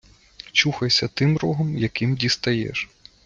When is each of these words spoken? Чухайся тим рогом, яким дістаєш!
Чухайся 0.51 1.07
тим 1.07 1.37
рогом, 1.37 1.77
яким 1.77 2.15
дістаєш! 2.15 2.89